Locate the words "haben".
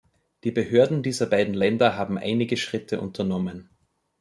1.95-2.17